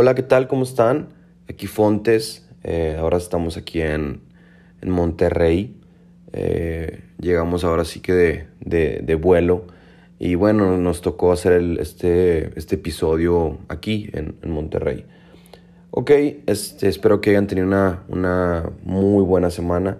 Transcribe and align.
Hola, 0.00 0.14
¿qué 0.14 0.22
tal? 0.22 0.46
¿Cómo 0.46 0.62
están? 0.62 1.08
Aquí 1.48 1.66
Fontes. 1.66 2.46
Eh, 2.62 2.96
ahora 3.00 3.16
estamos 3.16 3.56
aquí 3.56 3.80
en, 3.82 4.20
en 4.80 4.90
Monterrey. 4.90 5.74
Eh, 6.32 7.02
llegamos 7.20 7.64
ahora 7.64 7.84
sí 7.84 7.98
que 7.98 8.12
de, 8.12 8.46
de, 9.02 9.14
vuelo. 9.16 9.64
Y 10.20 10.36
bueno, 10.36 10.76
nos 10.78 11.00
tocó 11.00 11.32
hacer 11.32 11.60
este, 11.80 12.56
este 12.56 12.76
episodio 12.76 13.58
aquí 13.66 14.08
en, 14.12 14.36
en 14.40 14.52
Monterrey. 14.52 15.04
Ok, 15.90 16.12
este, 16.46 16.86
espero 16.86 17.20
que 17.20 17.30
hayan 17.30 17.48
tenido 17.48 17.66
una, 17.66 18.04
una 18.06 18.70
muy 18.84 19.24
buena 19.24 19.50
semana. 19.50 19.98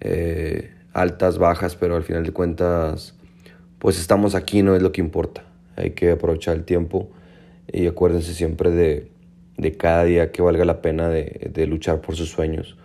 Eh, 0.00 0.72
altas, 0.92 1.38
bajas, 1.38 1.76
pero 1.76 1.94
al 1.94 2.02
final 2.02 2.24
de 2.24 2.32
cuentas, 2.32 3.14
pues 3.78 4.00
estamos 4.00 4.34
aquí, 4.34 4.64
no 4.64 4.74
es 4.74 4.82
lo 4.82 4.90
que 4.90 5.00
importa. 5.00 5.44
Hay 5.76 5.92
que 5.92 6.10
aprovechar 6.10 6.56
el 6.56 6.64
tiempo 6.64 7.10
y 7.72 7.86
acuérdense 7.86 8.34
siempre 8.34 8.72
de, 8.72 9.08
de 9.60 9.76
cada 9.76 10.04
día 10.04 10.32
que 10.32 10.40
valga 10.40 10.64
la 10.64 10.80
pena 10.80 11.08
de, 11.08 11.50
de, 11.52 11.66
luchar 11.66 12.00
por 12.00 12.16
sus 12.16 12.30
sueños, 12.30 12.76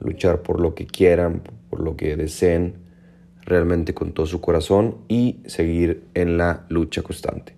luchar 0.00 0.42
por 0.42 0.60
lo 0.60 0.74
que 0.74 0.86
quieran, 0.86 1.42
por 1.68 1.80
lo 1.80 1.96
que 1.96 2.16
deseen 2.16 2.74
realmente 3.42 3.94
con 3.94 4.12
todo 4.12 4.26
su 4.26 4.40
corazón 4.40 4.98
y 5.08 5.40
seguir 5.46 6.04
en 6.14 6.38
la 6.38 6.64
lucha 6.68 7.02
constante. 7.02 7.54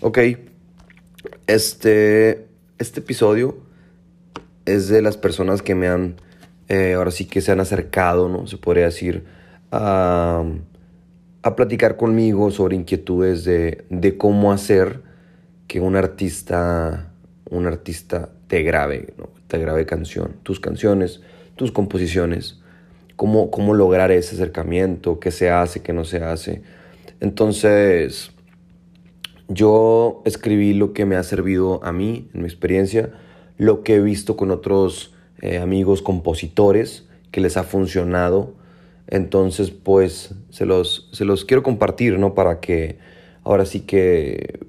Ok, 0.00 0.18
este, 1.48 2.46
este 2.78 3.00
episodio 3.00 3.58
es 4.66 4.88
de 4.88 5.02
las 5.02 5.16
personas 5.16 5.60
que 5.60 5.74
me 5.74 5.88
han, 5.88 6.16
eh, 6.68 6.94
ahora 6.94 7.10
sí 7.10 7.24
que 7.24 7.40
se 7.40 7.50
han 7.50 7.58
acercado, 7.58 8.28
¿no? 8.28 8.46
Se 8.46 8.56
podría 8.56 8.84
decir, 8.84 9.24
a, 9.72 10.44
a 11.42 11.56
platicar 11.56 11.96
conmigo 11.96 12.52
sobre 12.52 12.76
inquietudes 12.76 13.44
de, 13.44 13.84
de 13.90 14.16
cómo 14.16 14.52
hacer 14.52 15.02
que 15.66 15.80
un 15.80 15.96
artista 15.96 17.11
un 17.52 17.66
artista 17.66 18.30
te 18.46 18.62
grabe, 18.62 19.12
¿no? 19.18 19.28
te 19.46 19.58
grabe 19.58 19.84
canción, 19.84 20.36
tus 20.42 20.58
canciones, 20.58 21.20
tus 21.54 21.70
composiciones, 21.70 22.60
cómo, 23.16 23.50
cómo 23.50 23.74
lograr 23.74 24.10
ese 24.10 24.34
acercamiento, 24.34 25.20
qué 25.20 25.30
se 25.30 25.50
hace, 25.50 25.82
qué 25.82 25.92
no 25.92 26.04
se 26.04 26.22
hace. 26.24 26.62
Entonces, 27.20 28.32
yo 29.48 30.22
escribí 30.24 30.72
lo 30.72 30.94
que 30.94 31.04
me 31.04 31.16
ha 31.16 31.22
servido 31.22 31.84
a 31.84 31.92
mí, 31.92 32.30
en 32.32 32.40
mi 32.40 32.46
experiencia, 32.46 33.12
lo 33.58 33.82
que 33.82 33.96
he 33.96 34.00
visto 34.00 34.34
con 34.34 34.50
otros 34.50 35.14
eh, 35.42 35.58
amigos 35.58 36.00
compositores 36.00 37.06
que 37.30 37.42
les 37.42 37.58
ha 37.58 37.64
funcionado. 37.64 38.54
Entonces, 39.08 39.70
pues, 39.70 40.34
se 40.48 40.64
los, 40.64 41.10
se 41.12 41.26
los 41.26 41.44
quiero 41.44 41.62
compartir, 41.62 42.18
¿no? 42.18 42.34
Para 42.34 42.60
que 42.60 42.96
ahora 43.44 43.66
sí 43.66 43.80
que 43.80 44.60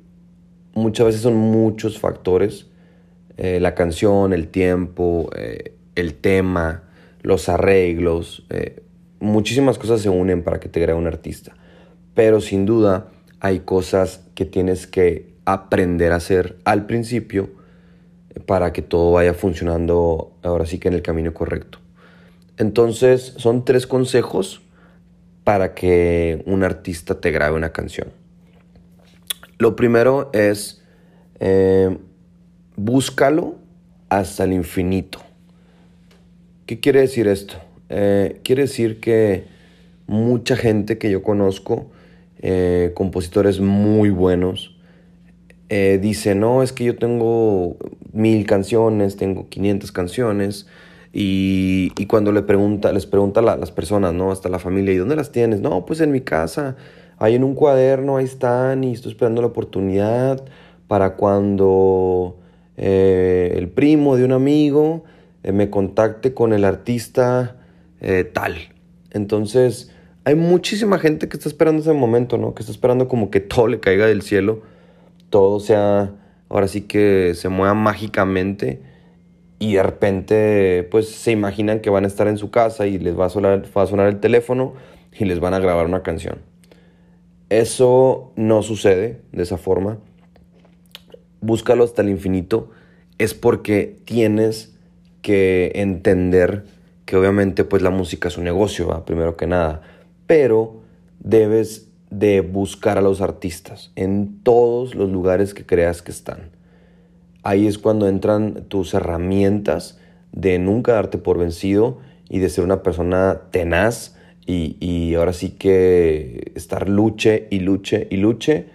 muchas 0.74 1.06
veces 1.06 1.22
son 1.22 1.38
muchos 1.38 1.98
factores 1.98 2.68
eh, 3.38 3.60
la 3.60 3.74
canción, 3.74 4.34
el 4.34 4.48
tiempo, 4.50 5.30
eh, 5.36 5.74
el 5.96 6.14
tema, 6.16 6.84
los 7.22 7.50
arreglos, 7.50 8.46
eh, 8.50 8.84
muchísimas 9.20 9.78
cosas 9.78 10.02
se 10.02 10.10
unen 10.10 10.44
para 10.44 10.60
que 10.60 10.70
te 10.70 10.82
crea 10.82 10.96
un 10.96 11.08
artista. 11.08 11.56
Pero 12.14 12.42
sin 12.42 12.66
duda 12.66 13.08
hay 13.40 13.62
cosas 13.62 14.24
que 14.36 14.46
tienes 14.46 14.86
que 14.86 15.34
aprender 15.46 16.12
a 16.12 16.18
hacer 16.18 16.58
al 16.64 16.86
principio 16.86 17.50
para 18.46 18.72
que 18.72 18.82
todo 18.82 19.12
vaya 19.12 19.34
funcionando 19.34 20.34
ahora 20.44 20.66
sí 20.66 20.78
que 20.80 20.88
en 20.88 20.94
el 20.94 21.02
camino 21.02 21.34
correcto. 21.34 21.80
Entonces 22.58 23.34
son 23.38 23.66
tres 23.66 23.88
consejos 23.88 24.62
para 25.44 25.74
que 25.74 26.44
un 26.46 26.64
artista 26.64 27.20
te 27.20 27.32
grabe 27.32 27.56
una 27.56 27.72
canción. 27.72 28.10
Lo 29.58 29.76
primero 29.76 30.30
es 30.34 30.82
búscalo 32.76 33.56
hasta 34.10 34.44
el 34.44 34.54
infinito. 34.54 35.20
¿Qué 36.66 36.80
quiere 36.80 37.02
decir 37.02 37.28
esto? 37.28 37.56
Eh, 37.90 38.40
quiere 38.44 38.64
decir 38.64 39.00
que 39.00 39.46
mucha 40.08 40.56
gente 40.56 40.98
que 40.98 41.12
yo 41.12 41.24
conozco, 41.24 41.92
eh, 42.40 42.92
compositores 42.96 43.60
muy 43.60 44.10
buenos, 44.10 44.76
eh, 45.70 46.00
dice, 46.02 46.36
no, 46.36 46.62
es 46.64 46.74
que 46.74 46.84
yo 46.84 46.98
tengo 46.98 47.78
mil 48.12 48.46
canciones, 48.46 49.18
tengo 49.18 49.50
500 49.50 49.92
canciones, 49.92 50.68
y, 51.16 51.90
cuando 52.08 52.32
le 52.32 52.42
pregunta, 52.42 52.92
les 52.92 53.06
pregunta 53.06 53.40
a 53.40 53.58
las 53.58 53.72
personas, 53.72 54.14
¿no? 54.14 54.32
Hasta 54.32 54.50
la 54.50 54.58
familia, 54.58 54.94
¿y 54.94 54.98
dónde 54.98 55.16
las 55.16 55.32
tienes? 55.32 55.62
No, 55.62 55.86
pues 55.86 56.02
en 56.02 56.12
mi 56.12 56.22
casa, 56.22 56.76
ahí 57.20 57.36
en 57.36 57.44
un 57.44 57.54
cuaderno, 57.54 58.18
ahí 58.18 58.26
están, 58.26 58.84
y 58.84 58.94
estoy 58.94 59.12
esperando 59.12 59.42
la 59.42 59.48
oportunidad 59.48 60.44
para 60.88 61.16
cuando 61.16 62.40
eh, 62.78 63.54
el 63.56 63.70
primo 63.70 64.16
de 64.16 64.26
un 64.26 64.32
amigo 64.32 65.04
eh, 65.44 65.52
me 65.52 65.70
contacte 65.70 66.34
con 66.34 66.54
el 66.54 66.66
artista 66.66 67.58
eh, 68.02 68.24
tal. 68.24 68.56
Entonces, 69.12 69.92
hay 70.26 70.36
muchísima 70.36 71.00
gente 71.00 71.28
que 71.28 71.38
está 71.38 71.50
esperando 71.50 71.82
ese 71.82 71.94
momento, 71.94 72.38
¿no? 72.38 72.56
Que 72.56 72.62
está 72.62 72.72
esperando 72.72 73.08
como 73.08 73.30
que 73.30 73.40
todo 73.40 73.68
le 73.68 73.80
caiga 73.80 74.08
del 74.08 74.22
cielo, 74.22 74.62
todo 75.30 75.60
sea, 75.60 76.12
ahora 76.50 76.68
sí 76.68 76.82
que 76.82 77.34
se 77.36 77.50
mueva 77.50 77.74
mágicamente 77.74 78.82
y 79.60 79.76
de 79.76 79.84
repente, 79.84 80.88
pues 80.92 81.10
se 81.10 81.32
imaginan 81.32 81.80
que 81.80 81.90
van 81.90 82.04
a 82.06 82.08
estar 82.08 82.28
en 82.28 82.38
su 82.38 82.52
casa 82.52 82.88
y 82.88 83.00
les 83.00 83.18
va 83.18 83.28
a 83.28 83.30
sonar, 83.30 83.64
va 83.78 83.84
a 83.84 83.88
sonar 83.88 84.08
el 84.08 84.20
teléfono 84.20 84.74
y 85.18 85.26
les 85.26 85.40
van 85.40 85.54
a 85.54 85.60
grabar 85.60 85.86
una 85.86 86.04
canción. 86.04 86.40
Eso 87.50 88.32
no 88.36 88.64
sucede 88.64 89.22
de 89.32 89.44
esa 89.44 89.58
forma 89.58 90.00
búscalo 91.44 91.84
hasta 91.84 92.02
el 92.02 92.10
infinito, 92.10 92.72
es 93.18 93.34
porque 93.34 93.98
tienes 94.06 94.74
que 95.22 95.72
entender 95.76 96.66
que 97.06 97.18
obviamente 97.18 97.66
pues 97.66 97.82
la 97.82 97.90
música 97.90 98.30
es 98.30 98.38
un 98.38 98.46
negocio, 98.46 99.04
primero 99.06 99.36
que 99.36 99.46
nada, 99.46 99.82
pero 100.26 100.82
debes 101.20 101.90
de 102.10 102.42
buscar 102.42 102.98
a 102.98 103.02
los 103.02 103.22
artistas 103.22 103.92
en 103.96 104.42
todos 104.44 104.96
los 104.96 105.12
lugares 105.12 105.54
que 105.54 105.66
creas 105.66 106.02
que 106.02 106.12
están. 106.12 106.52
Ahí 107.44 107.68
es 107.68 107.78
cuando 107.78 108.08
entran 108.08 108.66
tus 108.70 108.94
herramientas 108.94 110.00
de 110.32 110.60
nunca 110.60 110.94
darte 110.94 111.18
por 111.18 111.38
vencido 111.38 112.00
y 112.30 112.40
de 112.40 112.50
ser 112.50 112.64
una 112.64 112.84
persona 112.84 113.42
tenaz 113.52 114.16
y, 114.46 114.78
y 114.80 115.16
ahora 115.16 115.34
sí 115.34 115.50
que 115.50 116.54
estar 116.56 116.88
luche 116.88 117.48
y 117.50 117.60
luche 117.60 118.08
y 118.10 118.18
luche 118.18 118.68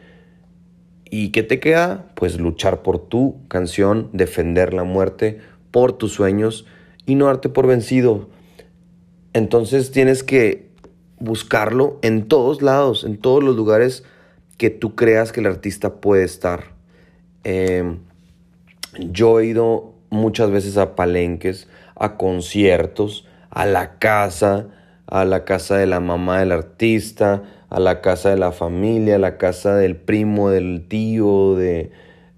¿Y 1.10 1.30
qué 1.30 1.42
te 1.42 1.60
queda? 1.60 2.06
Pues 2.14 2.38
luchar 2.38 2.82
por 2.82 2.98
tu 2.98 3.36
canción, 3.48 4.10
defender 4.12 4.74
la 4.74 4.84
muerte 4.84 5.40
por 5.70 5.92
tus 5.92 6.12
sueños 6.12 6.66
y 7.06 7.14
no 7.14 7.26
darte 7.26 7.48
por 7.48 7.66
vencido. 7.66 8.28
Entonces 9.32 9.90
tienes 9.90 10.22
que 10.22 10.68
buscarlo 11.18 11.98
en 12.02 12.28
todos 12.28 12.62
lados, 12.62 13.04
en 13.04 13.16
todos 13.18 13.42
los 13.42 13.56
lugares 13.56 14.04
que 14.56 14.70
tú 14.70 14.94
creas 14.94 15.32
que 15.32 15.40
el 15.40 15.46
artista 15.46 15.94
puede 15.94 16.24
estar. 16.24 16.72
Em, 17.44 17.98
yo 18.98 19.40
he 19.40 19.46
ido 19.46 19.94
muchas 20.10 20.50
veces 20.50 20.76
a 20.76 20.94
palenques, 20.96 21.68
a 21.96 22.16
conciertos, 22.16 23.26
a 23.50 23.66
la 23.66 23.98
casa, 23.98 24.68
a 25.06 25.24
la 25.24 25.44
casa 25.44 25.76
de 25.76 25.86
la 25.86 26.00
mamá 26.00 26.40
del 26.40 26.52
artista, 26.52 27.42
a 27.70 27.80
la 27.80 28.00
casa 28.00 28.30
de 28.30 28.38
la 28.38 28.52
familia, 28.52 29.16
a 29.16 29.18
la 29.18 29.36
casa 29.36 29.76
del 29.76 29.96
primo, 29.96 30.50
del 30.50 30.86
tío, 30.88 31.54
de 31.54 31.90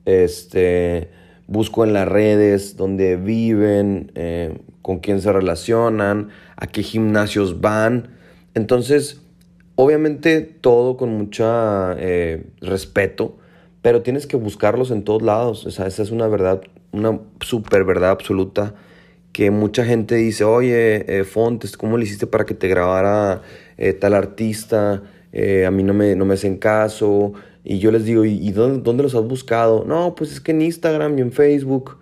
este 0.04 1.10
busco 1.50 1.82
en 1.84 1.92
las 1.92 2.06
redes 2.06 2.76
donde 2.76 3.16
viven, 3.16 4.12
eh, 4.14 4.56
con 4.82 5.00
quién 5.00 5.20
se 5.20 5.32
relacionan, 5.32 6.28
a 6.56 6.68
qué 6.68 6.84
gimnasios 6.84 7.60
van. 7.60 8.10
Entonces, 8.54 9.20
obviamente 9.74 10.42
todo 10.42 10.96
con 10.96 11.10
mucho 11.10 11.44
eh, 11.98 12.46
respeto, 12.60 13.36
pero 13.82 14.02
tienes 14.02 14.28
que 14.28 14.36
buscarlos 14.36 14.92
en 14.92 15.02
todos 15.02 15.22
lados. 15.22 15.66
O 15.66 15.72
sea, 15.72 15.88
esa 15.88 16.04
es 16.04 16.12
una 16.12 16.28
verdad, 16.28 16.62
una 16.92 17.18
super 17.40 17.82
verdad 17.84 18.10
absoluta 18.10 18.74
que 19.32 19.50
mucha 19.50 19.84
gente 19.84 20.14
dice, 20.14 20.44
oye, 20.44 21.18
eh, 21.18 21.24
Fontes, 21.24 21.76
¿cómo 21.76 21.98
le 21.98 22.04
hiciste 22.04 22.28
para 22.28 22.46
que 22.46 22.54
te 22.54 22.68
grabara 22.68 23.42
tal 23.98 24.14
artista? 24.14 25.02
Eh, 25.32 25.64
a 25.66 25.70
mí 25.70 25.82
no 25.82 25.94
me, 25.94 26.14
no 26.16 26.24
me 26.24 26.34
hacen 26.34 26.56
caso. 26.56 27.32
Y 27.64 27.78
yo 27.78 27.90
les 27.90 28.04
digo, 28.04 28.24
¿y, 28.24 28.50
dónde, 28.52 28.82
dónde, 28.82 29.02
los 29.02 29.14
has 29.14 29.24
buscado? 29.24 29.84
No, 29.86 30.14
pues 30.14 30.32
es 30.32 30.40
que 30.40 30.52
en 30.52 30.62
Instagram 30.62 31.18
y 31.18 31.20
en 31.20 31.32
Facebook. 31.32 31.98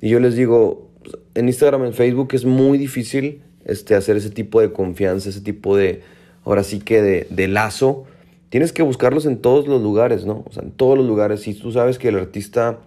Y 0.00 0.10
yo 0.10 0.20
les 0.20 0.36
digo, 0.36 0.90
en 1.34 1.48
Instagram 1.48 1.84
y 1.84 1.86
en 1.88 1.94
Facebook 1.94 2.28
es 2.32 2.44
muy 2.44 2.78
difícil 2.78 3.42
este, 3.64 3.94
hacer 3.94 4.16
ese 4.16 4.30
tipo 4.30 4.60
de 4.60 4.72
confianza, 4.72 5.30
ese 5.30 5.40
tipo 5.40 5.76
de, 5.76 6.02
ahora 6.44 6.62
sí 6.64 6.80
que 6.80 7.02
de, 7.02 7.26
de 7.30 7.48
lazo. 7.48 8.04
Tienes 8.50 8.72
que 8.72 8.82
buscarlos 8.82 9.26
en 9.26 9.38
todos 9.38 9.66
los 9.66 9.82
lugares, 9.82 10.26
¿no? 10.26 10.44
O 10.46 10.52
sea, 10.52 10.62
en 10.62 10.70
todos 10.70 10.96
los 10.96 11.06
lugares. 11.06 11.40
Si 11.40 11.54
tú 11.54 11.72
sabes 11.72 11.98
que 11.98 12.08
el 12.08 12.18
artista 12.18 12.78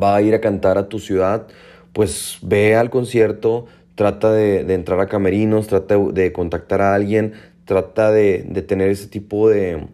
va 0.00 0.16
a 0.16 0.22
ir 0.22 0.34
a 0.34 0.40
cantar 0.40 0.78
a 0.78 0.88
tu 0.88 0.98
ciudad, 0.98 1.46
pues 1.92 2.38
ve 2.42 2.74
al 2.74 2.90
concierto, 2.90 3.66
trata 3.94 4.32
de, 4.32 4.64
de 4.64 4.74
entrar 4.74 4.98
a 5.00 5.06
camerinos, 5.06 5.68
trata 5.68 5.96
de 5.96 6.32
contactar 6.32 6.80
a 6.80 6.94
alguien, 6.94 7.34
trata 7.64 8.10
de, 8.10 8.42
tener 8.66 8.90
ese 8.90 9.06
tipo 9.06 9.48
de, 9.48 9.86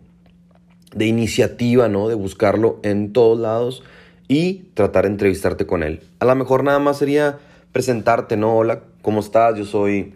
iniciativa, 0.99 1.89
¿no? 1.89 2.09
De 2.09 2.15
buscarlo 2.15 2.81
en 2.83 3.13
todos 3.13 3.39
lados 3.39 3.83
y 4.29 4.65
tratar 4.75 5.05
de 5.05 5.11
entrevistarte 5.11 5.67
con 5.67 5.83
él. 5.83 6.01
A 6.19 6.25
lo 6.25 6.35
mejor 6.35 6.65
nada 6.65 6.79
más 6.79 6.99
sería 6.99 7.39
presentarte, 7.73 8.37
¿no? 8.37 8.57
Hola, 8.57 8.83
¿cómo 9.03 9.21
estás? 9.21 9.57
Yo 9.57 9.65
soy, 9.65 10.15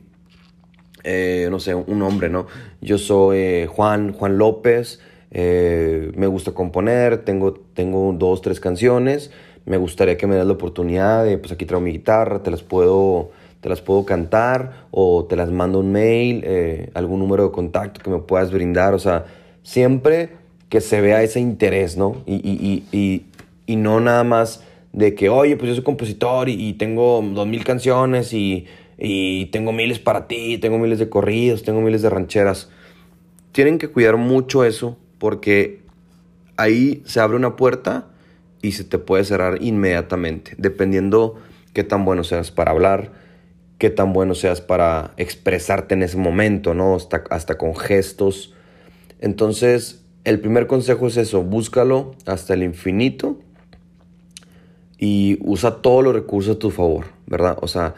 eh, 1.05 1.49
no 1.51 1.61
sé, 1.61 1.75
un 1.75 2.03
hombre, 2.03 2.29
¿no? 2.29 2.47
Yo 2.81 2.99
soy 2.99 3.39
eh, 3.39 3.67
Juan, 3.69 4.12
Juan 4.12 4.39
López, 4.39 5.01
eh, 5.31 6.12
me 6.15 6.29
gusta 6.29 6.53
componer, 6.53 7.25
tengo, 7.25 7.55
tengo 7.55 8.15
dos, 8.17 8.41
tres 8.41 8.61
canciones, 8.61 9.33
me 9.65 9.77
gustaría 9.77 10.17
que 10.17 10.27
me 10.27 10.37
des 10.37 10.47
la 10.47 10.53
oportunidad 10.53 11.25
de, 11.25 11.39
pues 11.39 11.51
aquí 11.51 11.67
traigo 11.67 11.85
mi 11.85 11.91
guitarra, 11.91 12.43
te 12.43 12.53
las 12.53 12.62
puedo, 12.62 13.31
te 13.65 13.71
las 13.71 13.81
puedo 13.81 14.05
cantar 14.05 14.89
o 14.91 15.25
te 15.25 15.37
las 15.37 15.51
mando 15.51 15.79
un 15.79 15.91
mail, 15.91 16.45
algún 16.93 17.19
número 17.19 17.45
de 17.45 17.51
contacto 17.51 18.03
que 18.03 18.11
me 18.11 18.19
puedas 18.19 18.53
brindar, 18.53 18.93
o 18.93 18.99
sea, 18.99 19.25
siempre 19.63 20.33
que 20.69 20.83
se 20.83 21.01
vea 21.01 21.23
ese 21.23 21.41
interés, 21.41 21.97
¿no? 21.97 22.23
Y, 22.27 22.35
y, 22.35 22.85
y, 22.93 23.25
y 23.65 23.77
no 23.77 24.01
nada 24.01 24.23
más 24.23 24.63
de 24.93 25.15
que, 25.15 25.31
oye, 25.31 25.57
pues 25.57 25.71
yo 25.71 25.77
soy 25.77 25.83
compositor 25.83 26.51
y, 26.51 26.75
tengo 26.75 27.25
dos 27.35 27.47
mil 27.47 27.65
canciones 27.65 28.35
y, 28.35 28.67
y, 28.99 29.47
tengo 29.47 29.73
miles 29.73 29.99
para 29.99 30.29
ti, 30.29 30.59
tengo 30.59 30.79
miles 30.79 30.99
de 30.99 31.09
corridos, 31.09 31.63
tengo 31.63 31.81
miles 31.81 32.03
de 32.03 32.11
rancheras. 32.11 32.69
Tienen 33.53 33.79
que 33.79 33.89
cuidar 33.89 34.19
mucho 34.19 34.63
eso 34.63 34.99
porque 35.17 35.81
ahí 36.59 37.03
se 37.07 37.19
abre 37.19 37.39
una 37.39 37.57
puerta 37.57 38.09
y 38.61 38.73
se 38.73 38.85
te 38.85 38.99
puede 38.99 39.25
cerrar 39.25 39.63
inmediatamente, 39.63 40.53
dependiendo 40.59 41.37
qué 41.73 41.83
tan 41.83 42.05
bueno 42.05 42.25
seas 42.25 42.51
para 42.51 42.73
hablar, 42.73 43.24
qué 43.79 43.91
tan 43.91 44.12
bueno 44.12 44.35
seas 44.35 44.61
para 44.61 45.12
expresarte 45.17 45.94
en 45.94 46.03
ese 46.03 46.17
momento, 46.17 46.75
¿no? 46.75 46.94
Hasta, 46.94 47.25
hasta 47.31 47.59
con 47.59 47.76
gestos. 47.76 48.55
Entonces, 49.21 50.05
el 50.25 50.41
primer 50.41 50.67
consejo 50.67 51.06
es 51.06 51.17
eso, 51.17 51.43
búscalo 51.43 52.15
hasta 52.26 52.55
el 52.55 52.62
infinito 52.62 53.38
y 54.99 55.38
usa 55.43 55.82
todos 55.82 56.03
los 56.03 56.15
recursos 56.15 56.56
a 56.56 56.59
tu 56.59 56.71
favor, 56.71 57.06
¿verdad? 57.26 57.59
O 57.61 57.69
sea, 57.69 57.94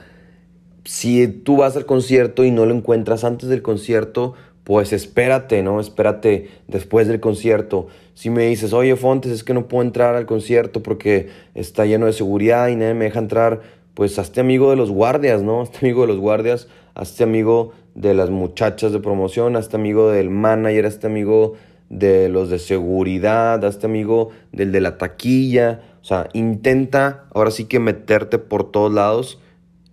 si 0.84 1.26
tú 1.28 1.58
vas 1.58 1.76
al 1.76 1.87
concierto 1.87 2.44
y 2.44 2.50
no 2.50 2.67
lo 2.67 2.75
encuentras 2.75 3.25
antes 3.25 3.49
del 3.49 3.62
concierto, 3.62 4.34
pues 4.64 4.93
espérate, 4.93 5.62
¿no? 5.62 5.79
Espérate 5.79 6.49
después 6.67 7.06
del 7.06 7.20
concierto. 7.20 7.87
Si 8.14 8.31
me 8.31 8.46
dices, 8.49 8.72
oye 8.72 8.96
Fontes, 8.96 9.31
es 9.31 9.44
que 9.44 9.55
no 9.55 9.69
puedo 9.69 9.84
entrar 9.84 10.17
al 10.17 10.26
concierto 10.26 10.82
porque 10.82 11.29
está 11.55 11.87
lleno 11.87 12.06
de 12.06 12.12
seguridad 12.12 12.67
y 12.69 12.75
nadie 12.75 12.94
me 12.94 13.05
deja 13.05 13.20
entrar, 13.20 13.61
pues 13.96 14.19
hazte 14.19 14.43
amigo 14.43 14.69
de 14.69 14.76
los 14.76 14.90
guardias, 14.90 15.43
¿no? 15.43 15.62
Hazte 15.62 15.78
amigo 15.78 16.02
de 16.02 16.08
los 16.08 16.19
guardias, 16.19 16.69
hazte 16.94 17.25
amigo 17.25 17.72
de 17.94 18.12
las 18.12 18.28
muchachas 18.28 18.93
de 18.93 19.00
promoción, 19.00 19.56
hazte 19.56 19.76
amigo 19.76 20.10
del 20.10 20.28
manager, 20.28 20.84
hazte 20.84 21.06
amigo 21.06 21.54
de 21.88 22.28
los 22.28 22.50
de 22.50 22.58
seguridad, 22.58 23.64
hazte 23.64 23.87
amigo 23.87 24.32
del 24.52 24.70
de 24.70 24.82
la 24.82 24.98
taquilla. 24.98 25.81
O 26.02 26.04
sea, 26.04 26.28
intenta 26.34 27.25
ahora 27.32 27.50
sí 27.50 27.64
que 27.64 27.81
meterte 27.81 28.38
por 28.38 28.70
todos 28.70 28.93
lados 28.93 29.40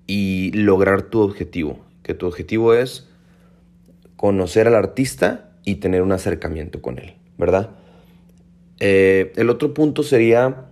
y 0.05 0.51
lograr 0.51 1.03
tu 1.03 1.21
objetivo. 1.21 1.79
Que 2.03 2.13
tu 2.13 2.27
objetivo 2.27 2.73
es 2.73 3.07
conocer 4.17 4.67
al 4.67 4.75
artista 4.75 5.51
y 5.63 5.75
tener 5.75 6.01
un 6.01 6.11
acercamiento 6.11 6.81
con 6.81 6.99
él, 6.99 7.13
¿verdad? 7.37 7.69
Eh, 8.81 9.31
el 9.37 9.49
otro 9.49 9.73
punto 9.73 10.03
sería 10.03 10.65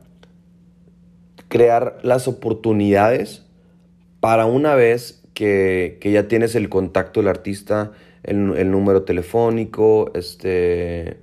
crear 1.51 1.99
las 2.01 2.29
oportunidades 2.29 3.45
para 4.21 4.45
una 4.45 4.73
vez 4.73 5.21
que, 5.33 5.99
ya 6.01 6.27
tienes 6.27 6.55
el 6.55 6.69
contacto 6.69 7.19
del 7.19 7.27
artista, 7.27 7.91
el, 8.23 8.55
el, 8.55 8.71
número 8.71 9.03
telefónico, 9.03 10.11
este, 10.15 11.17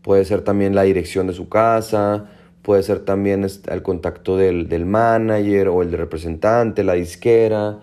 puede 0.00 0.24
ser 0.24 0.40
también 0.40 0.74
la 0.74 0.82
dirección 0.82 1.26
de 1.26 1.34
su 1.34 1.48
casa, 1.48 2.30
Puede 2.62 2.82
ser 2.82 3.00
también 3.00 3.44
este, 3.44 3.72
el 3.72 3.82
contacto 3.82 4.36
del, 4.36 4.68
del 4.68 4.84
manager 4.84 5.68
o 5.68 5.82
el 5.82 5.92
representante, 5.92 6.84
la 6.84 6.92
disquera. 6.92 7.80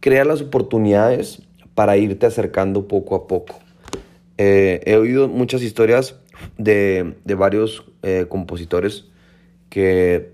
Crear 0.00 0.26
las 0.26 0.40
oportunidades 0.40 1.42
para 1.74 1.96
irte 1.98 2.24
acercando 2.24 2.88
poco 2.88 3.14
a 3.14 3.26
poco. 3.26 3.58
Eh, 4.38 4.80
he 4.86 4.96
oído 4.96 5.28
muchas 5.28 5.62
historias 5.62 6.16
de, 6.56 7.16
de 7.24 7.34
varios 7.34 7.84
eh, 8.02 8.26
compositores 8.28 9.08
que 9.68 10.32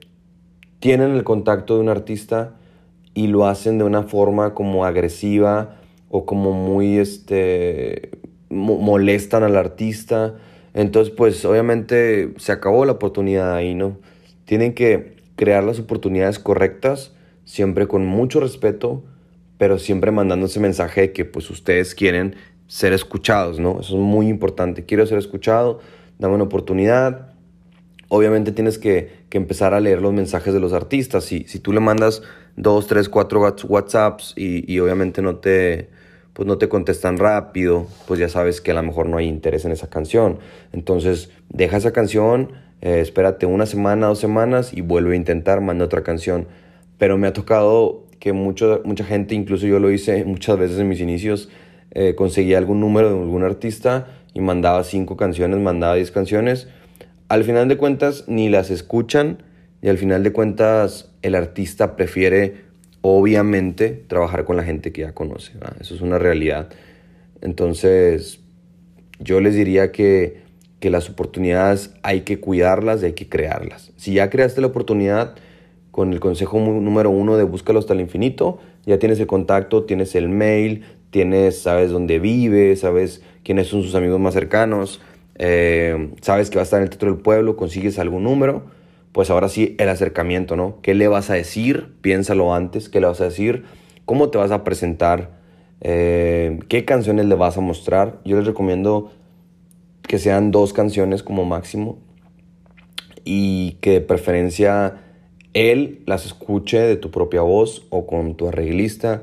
tienen 0.80 1.12
el 1.12 1.24
contacto 1.24 1.74
de 1.74 1.80
un 1.80 1.88
artista 1.88 2.54
y 3.14 3.28
lo 3.28 3.46
hacen 3.46 3.78
de 3.78 3.84
una 3.84 4.02
forma 4.02 4.54
como 4.54 4.84
agresiva 4.84 5.76
o 6.08 6.26
como 6.26 6.52
muy 6.52 6.98
este 6.98 8.10
molestan 8.50 9.42
al 9.42 9.56
artista 9.56 10.34
entonces, 10.74 11.14
pues 11.16 11.44
obviamente 11.44 12.34
se 12.36 12.50
acabó 12.50 12.84
la 12.84 12.92
oportunidad 12.92 13.54
ahí, 13.54 13.74
¿no? 13.74 13.96
Tienen 14.44 14.74
que 14.74 15.14
crear 15.36 15.62
las 15.62 15.78
oportunidades 15.78 16.40
correctas, 16.40 17.12
siempre 17.44 17.86
con 17.86 18.04
mucho 18.04 18.40
respeto, 18.40 19.04
pero 19.56 19.78
siempre 19.78 20.10
mandando 20.10 20.46
ese 20.46 20.58
mensaje 20.58 21.00
de 21.02 21.12
que 21.12 21.24
pues 21.24 21.48
ustedes 21.48 21.94
quieren 21.94 22.34
ser 22.66 22.92
escuchados, 22.92 23.60
¿no? 23.60 23.80
Eso 23.80 23.94
es 23.94 24.00
muy 24.00 24.26
importante. 24.26 24.84
Quiero 24.84 25.06
ser 25.06 25.18
escuchado, 25.18 25.78
dame 26.18 26.34
una 26.34 26.44
oportunidad. 26.44 27.33
Obviamente 28.14 28.52
tienes 28.52 28.78
que, 28.78 29.24
que 29.28 29.38
empezar 29.38 29.74
a 29.74 29.80
leer 29.80 30.00
los 30.00 30.12
mensajes 30.12 30.54
de 30.54 30.60
los 30.60 30.72
artistas. 30.72 31.24
Si, 31.24 31.44
si 31.48 31.58
tú 31.58 31.72
le 31.72 31.80
mandas 31.80 32.22
dos, 32.54 32.86
tres, 32.86 33.08
cuatro 33.08 33.40
WhatsApps 33.40 34.34
y, 34.36 34.72
y 34.72 34.78
obviamente 34.78 35.20
no 35.20 35.36
te, 35.36 35.88
pues 36.32 36.46
no 36.46 36.56
te 36.56 36.68
contestan 36.68 37.18
rápido, 37.18 37.88
pues 38.06 38.20
ya 38.20 38.28
sabes 38.28 38.60
que 38.60 38.70
a 38.70 38.74
lo 38.74 38.84
mejor 38.84 39.08
no 39.08 39.16
hay 39.16 39.26
interés 39.26 39.64
en 39.64 39.72
esa 39.72 39.88
canción. 39.88 40.38
Entonces, 40.72 41.30
deja 41.48 41.76
esa 41.76 41.92
canción, 41.92 42.52
eh, 42.82 43.00
espérate 43.00 43.46
una 43.46 43.66
semana, 43.66 44.06
dos 44.06 44.20
semanas 44.20 44.72
y 44.72 44.80
vuelve 44.80 45.14
a 45.14 45.16
intentar, 45.16 45.60
manda 45.60 45.84
otra 45.84 46.04
canción. 46.04 46.46
Pero 46.98 47.18
me 47.18 47.26
ha 47.26 47.32
tocado 47.32 48.04
que 48.20 48.32
mucho, 48.32 48.80
mucha 48.84 49.04
gente, 49.04 49.34
incluso 49.34 49.66
yo 49.66 49.80
lo 49.80 49.90
hice 49.90 50.24
muchas 50.26 50.56
veces 50.56 50.78
en 50.78 50.88
mis 50.88 51.00
inicios, 51.00 51.48
eh, 51.90 52.14
conseguía 52.14 52.58
algún 52.58 52.78
número 52.78 53.10
de 53.10 53.20
algún 53.20 53.42
artista 53.42 54.06
y 54.34 54.40
mandaba 54.40 54.84
cinco 54.84 55.16
canciones, 55.16 55.58
mandaba 55.58 55.94
diez 55.94 56.10
canciones. 56.10 56.68
Al 57.28 57.44
final 57.44 57.68
de 57.68 57.76
cuentas, 57.76 58.24
ni 58.26 58.48
las 58.48 58.70
escuchan 58.70 59.42
y 59.82 59.88
al 59.88 59.98
final 59.98 60.22
de 60.22 60.32
cuentas, 60.32 61.10
el 61.22 61.34
artista 61.34 61.96
prefiere 61.96 62.64
obviamente 63.00 64.04
trabajar 64.08 64.44
con 64.44 64.56
la 64.56 64.62
gente 64.62 64.92
que 64.92 65.02
ya 65.02 65.12
conoce. 65.12 65.52
Eso 65.80 65.94
es 65.94 66.00
una 66.00 66.18
realidad. 66.18 66.68
Entonces, 67.40 68.40
yo 69.20 69.40
les 69.40 69.54
diría 69.54 69.92
que, 69.92 70.42
que, 70.80 70.90
las 70.90 71.10
oportunidades 71.10 71.94
hay 72.02 72.22
que 72.22 72.40
cuidarlas 72.40 73.02
y 73.02 73.06
hay 73.06 73.12
que 73.12 73.28
crearlas. 73.28 73.92
Si 73.96 74.14
ya 74.14 74.30
creaste 74.30 74.60
la 74.60 74.68
oportunidad, 74.68 75.34
con 75.94 76.12
el 76.12 76.18
consejo 76.18 76.58
número 76.58 77.10
uno 77.10 77.36
de 77.36 77.44
búscalo 77.44 77.78
hasta 77.78 77.92
el 77.92 78.00
infinito, 78.00 78.58
ya 78.84 78.98
tienes 78.98 79.20
el 79.20 79.28
contacto, 79.28 79.84
tienes 79.84 80.16
el 80.16 80.28
mail, 80.28 80.82
tienes, 81.10 81.60
sabes 81.60 81.92
dónde 81.92 82.18
vive, 82.18 82.74
sabes 82.74 83.22
quiénes 83.44 83.68
son 83.68 83.82
sus 83.82 83.94
amigos 83.94 84.18
más 84.18 84.34
cercanos, 84.34 85.00
eh, 85.36 86.10
sabes 86.20 86.50
que 86.50 86.56
va 86.56 86.62
a 86.62 86.64
estar 86.64 86.78
en 86.78 86.84
el 86.84 86.90
teatro 86.90 87.12
del 87.12 87.20
pueblo, 87.20 87.56
consigues 87.56 87.98
algún 87.98 88.24
número 88.24 88.64
pues 89.14 89.30
ahora 89.30 89.48
sí 89.48 89.76
el 89.78 89.88
acercamiento, 89.90 90.56
¿no? 90.56 90.80
¿Qué 90.82 90.92
le 90.92 91.06
vas 91.06 91.30
a 91.30 91.34
decir? 91.34 91.94
Piénsalo 92.00 92.52
antes, 92.52 92.88
¿qué 92.88 93.00
le 93.00 93.06
vas 93.06 93.20
a 93.20 93.26
decir? 93.26 93.62
¿Cómo 94.06 94.28
te 94.30 94.38
vas 94.38 94.50
a 94.50 94.64
presentar? 94.64 95.38
Eh, 95.80 96.58
¿Qué 96.68 96.84
canciones 96.84 97.26
le 97.26 97.36
vas 97.36 97.56
a 97.56 97.60
mostrar? 97.60 98.18
Yo 98.24 98.36
les 98.36 98.44
recomiendo 98.44 99.12
que 100.02 100.18
sean 100.18 100.50
dos 100.50 100.72
canciones 100.72 101.22
como 101.22 101.44
máximo 101.44 102.00
y 103.24 103.78
que 103.80 103.92
de 103.92 104.00
preferencia 104.00 104.96
él 105.52 106.02
las 106.06 106.26
escuche 106.26 106.80
de 106.80 106.96
tu 106.96 107.12
propia 107.12 107.42
voz 107.42 107.86
o 107.90 108.08
con 108.08 108.34
tu 108.34 108.48
arreglista 108.48 109.22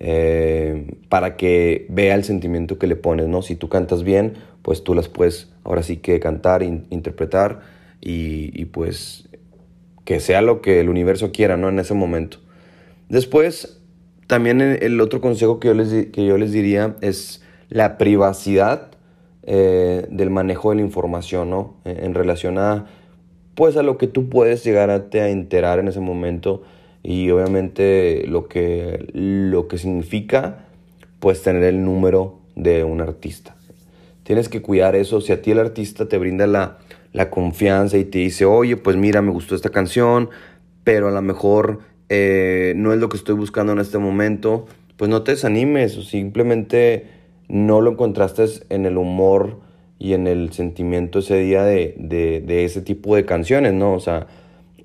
eh, 0.00 0.94
para 1.10 1.36
que 1.36 1.84
vea 1.90 2.14
el 2.14 2.24
sentimiento 2.24 2.78
que 2.78 2.86
le 2.86 2.96
pones, 2.96 3.28
¿no? 3.28 3.42
Si 3.42 3.54
tú 3.54 3.68
cantas 3.68 4.02
bien, 4.02 4.32
pues 4.66 4.82
tú 4.82 4.96
las 4.96 5.08
puedes 5.08 5.48
ahora 5.62 5.84
sí 5.84 5.98
que 5.98 6.18
cantar, 6.18 6.64
interpretar 6.64 7.60
y, 8.00 8.64
pues 8.64 9.28
que 10.04 10.18
sea 10.18 10.42
lo 10.42 10.60
que 10.60 10.80
el 10.80 10.88
universo 10.88 11.30
quiera, 11.30 11.56
¿no? 11.56 11.68
En 11.68 11.78
ese 11.78 11.94
momento. 11.94 12.38
Después, 13.08 13.80
también 14.26 14.60
el 14.60 15.00
otro 15.00 15.20
consejo 15.20 15.60
que 15.60 15.68
yo 15.68 15.74
les, 15.74 16.06
que 16.06 16.26
yo 16.26 16.36
les 16.36 16.50
diría 16.50 16.96
es 17.00 17.44
la 17.68 17.96
privacidad 17.96 18.88
eh, 19.44 20.08
del 20.10 20.30
manejo 20.30 20.70
de 20.70 20.76
la 20.76 20.82
información, 20.82 21.48
¿no? 21.48 21.76
En, 21.84 22.12
relación 22.12 22.58
a, 22.58 22.86
pues, 23.54 23.76
a 23.76 23.84
lo 23.84 23.98
que 23.98 24.08
tú 24.08 24.28
puedes 24.28 24.64
llegar 24.64 24.90
a, 24.90 25.10
te 25.10 25.20
a 25.20 25.28
enterar 25.28 25.78
en 25.78 25.86
ese 25.86 26.00
momento 26.00 26.64
y 27.04 27.30
obviamente 27.30 28.24
lo 28.26 28.48
que, 28.48 29.06
lo 29.14 29.68
que 29.68 29.78
significa, 29.78 30.66
pues, 31.20 31.40
tener 31.44 31.62
el 31.62 31.84
número 31.84 32.40
de 32.56 32.82
un 32.82 33.00
artista. 33.00 33.56
Tienes 34.26 34.48
que 34.48 34.60
cuidar 34.60 34.96
eso. 34.96 35.20
Si 35.20 35.32
a 35.32 35.40
ti 35.40 35.52
el 35.52 35.60
artista 35.60 36.08
te 36.08 36.18
brinda 36.18 36.48
la, 36.48 36.78
la 37.12 37.30
confianza 37.30 37.96
y 37.96 38.04
te 38.04 38.18
dice, 38.18 38.44
oye, 38.44 38.76
pues 38.76 38.96
mira, 38.96 39.22
me 39.22 39.30
gustó 39.30 39.54
esta 39.54 39.70
canción, 39.70 40.30
pero 40.82 41.06
a 41.06 41.12
lo 41.12 41.22
mejor 41.22 41.78
eh, 42.08 42.72
no 42.74 42.92
es 42.92 42.98
lo 42.98 43.08
que 43.08 43.18
estoy 43.18 43.36
buscando 43.36 43.72
en 43.72 43.78
este 43.78 43.98
momento, 43.98 44.66
pues 44.96 45.08
no 45.08 45.22
te 45.22 45.30
desanimes, 45.30 45.96
o 45.96 46.02
simplemente 46.02 47.06
no 47.46 47.80
lo 47.80 47.92
encontraste 47.92 48.46
en 48.68 48.84
el 48.84 48.96
humor 48.96 49.60
y 50.00 50.14
en 50.14 50.26
el 50.26 50.52
sentimiento 50.52 51.20
ese 51.20 51.36
día 51.38 51.62
de, 51.62 51.94
de, 51.96 52.64
ese 52.64 52.82
tipo 52.82 53.14
de 53.14 53.24
canciones, 53.24 53.74
¿no? 53.74 53.94
O 53.94 54.00
sea, 54.00 54.26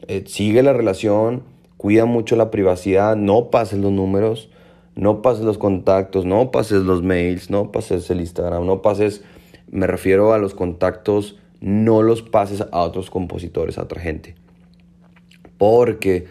eh, 0.07 0.23
sigue 0.27 0.61
la 0.61 0.73
relación, 0.73 1.41
cuida 1.77 2.05
mucho 2.05 2.35
la 2.35 2.51
privacidad, 2.51 3.15
no 3.15 3.49
pases 3.49 3.79
los 3.79 3.91
números, 3.91 4.51
no 4.95 5.21
pases 5.21 5.45
los 5.45 5.57
contactos, 5.57 6.25
no 6.25 6.51
pases 6.51 6.83
los 6.83 7.01
mails, 7.01 7.49
no 7.49 7.71
pases 7.71 8.09
el 8.09 8.19
Instagram, 8.19 8.65
no 8.65 8.81
pases, 8.81 9.23
me 9.69 9.87
refiero 9.87 10.33
a 10.33 10.37
los 10.37 10.53
contactos, 10.53 11.37
no 11.59 12.01
los 12.01 12.21
pases 12.21 12.61
a 12.61 12.81
otros 12.81 13.09
compositores, 13.09 13.77
a 13.77 13.83
otra 13.83 14.01
gente. 14.01 14.35
Porque 15.57 16.27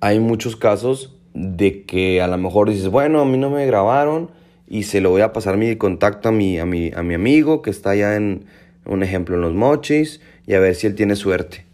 hay 0.00 0.20
muchos 0.20 0.56
casos 0.56 1.16
de 1.34 1.84
que 1.84 2.20
a 2.20 2.26
lo 2.26 2.38
mejor 2.38 2.68
dices, 2.68 2.88
bueno, 2.88 3.20
a 3.20 3.24
mí 3.24 3.38
no 3.38 3.50
me 3.50 3.66
grabaron 3.66 4.30
y 4.68 4.82
se 4.84 5.00
lo 5.00 5.10
voy 5.10 5.22
a 5.22 5.32
pasar 5.32 5.56
mi 5.56 5.74
contacto 5.76 6.28
a 6.28 6.32
mi, 6.32 6.58
a 6.58 6.66
mi, 6.66 6.90
a 6.94 7.02
mi 7.02 7.14
amigo 7.14 7.62
que 7.62 7.70
está 7.70 7.90
allá 7.90 8.16
en, 8.16 8.44
un 8.84 9.02
ejemplo, 9.02 9.36
en 9.36 9.42
los 9.42 9.54
mochis 9.54 10.20
y 10.46 10.54
a 10.54 10.60
ver 10.60 10.74
si 10.74 10.86
él 10.86 10.94
tiene 10.94 11.16
suerte. 11.16 11.67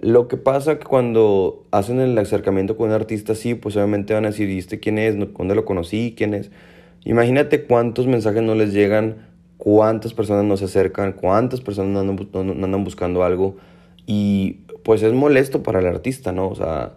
Lo 0.00 0.28
que 0.28 0.36
pasa 0.36 0.78
que 0.78 0.84
cuando 0.84 1.66
hacen 1.70 2.00
el 2.00 2.16
acercamiento 2.18 2.76
con 2.76 2.88
un 2.88 2.94
artista 2.94 3.32
así, 3.32 3.54
pues 3.54 3.76
obviamente 3.76 4.14
van 4.14 4.24
a 4.24 4.28
decir, 4.28 4.48
¿y 4.48 4.58
este 4.58 4.80
quién 4.80 4.98
es? 4.98 5.16
¿Dónde 5.18 5.54
lo 5.54 5.64
conocí? 5.64 6.14
¿Quién 6.16 6.34
es? 6.34 6.50
Imagínate 7.04 7.64
cuántos 7.64 8.06
mensajes 8.06 8.42
no 8.42 8.54
les 8.54 8.72
llegan, 8.72 9.28
cuántas 9.58 10.14
personas 10.14 10.44
no 10.44 10.56
se 10.56 10.66
acercan, 10.66 11.12
cuántas 11.12 11.60
personas 11.60 11.92
no 11.92 12.00
andan, 12.00 12.56
no 12.58 12.64
andan 12.64 12.84
buscando 12.84 13.24
algo. 13.24 13.56
Y 14.06 14.60
pues 14.84 15.02
es 15.02 15.12
molesto 15.12 15.62
para 15.62 15.80
el 15.80 15.86
artista, 15.86 16.32
¿no? 16.32 16.48
O 16.48 16.54
sea, 16.54 16.94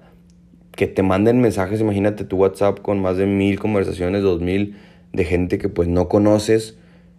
que 0.75 0.87
te 0.87 1.03
manden 1.03 1.41
mensajes, 1.41 1.81
imagínate 1.81 2.23
tu 2.23 2.37
WhatsApp 2.37 2.79
con 2.79 3.01
más 3.01 3.17
de 3.17 3.25
mil 3.25 3.59
conversaciones, 3.59 4.23
dos 4.23 4.41
mil, 4.41 4.77
de 5.11 5.25
gente 5.25 5.57
que 5.57 5.69
pues 5.69 5.87
no 5.87 6.07
conoces 6.09 6.77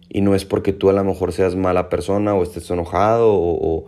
y 0.09 0.21
no 0.21 0.35
es 0.35 0.45
porque 0.45 0.73
tú 0.73 0.89
a 0.89 0.93
lo 0.93 1.03
mejor 1.03 1.31
seas 1.31 1.55
mala 1.55 1.89
persona 1.89 2.35
o 2.35 2.43
estés 2.43 2.69
enojado 2.69 3.33
o, 3.33 3.85